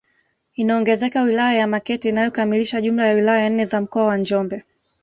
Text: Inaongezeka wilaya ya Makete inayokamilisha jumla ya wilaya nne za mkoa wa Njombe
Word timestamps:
Inaongezeka 0.55 1.21
wilaya 1.21 1.57
ya 1.59 1.67
Makete 1.67 2.09
inayokamilisha 2.09 2.81
jumla 2.81 3.07
ya 3.07 3.13
wilaya 3.13 3.49
nne 3.49 3.65
za 3.65 3.81
mkoa 3.81 4.05
wa 4.05 4.17
Njombe 4.17 4.63